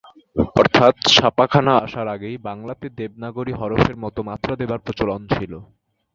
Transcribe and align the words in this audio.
অর্থাৎ 0.55 0.95
ছাপাখানা 1.09 1.73
আসার 1.77 2.07
আগেই 2.07 2.37
বাংলাতে 2.47 2.85
দেবনাগরী 2.97 3.53
হরফের 3.53 3.95
মত 4.03 4.15
মাত্রা 4.29 4.53
দেবার 4.61 4.79
প্রচলন 4.85 5.21
ছিল। 5.33 5.53